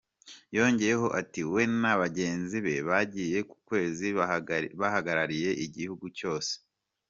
[0.57, 4.07] Yongeyeho ati: “We na bagenzi be bagiye ku kwezi
[4.81, 6.53] bahagarariye igihugu cyose.